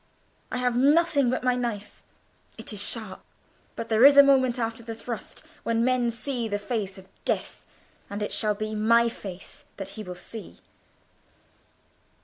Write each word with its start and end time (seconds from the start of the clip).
I 0.51 0.57
have 0.57 0.75
nothing 0.75 1.29
but 1.29 1.43
my 1.43 1.53
knife. 1.53 2.01
It 2.57 2.73
is 2.73 2.81
sharp; 2.81 3.23
but 3.75 3.87
there 3.87 4.03
is 4.03 4.17
a 4.17 4.23
moment 4.23 4.57
after 4.57 4.81
the 4.81 4.95
thrust 4.95 5.45
when 5.61 5.83
men 5.85 6.09
see 6.09 6.47
the 6.47 6.57
face 6.57 6.97
of 6.97 7.07
death,—and 7.23 8.23
it 8.23 8.33
shall 8.33 8.55
be 8.55 8.73
my 8.73 9.09
face 9.09 9.63
that 9.77 9.89
he 9.89 10.03
will 10.03 10.15
see." 10.15 10.57